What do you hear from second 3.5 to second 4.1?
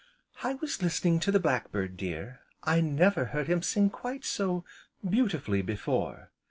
sing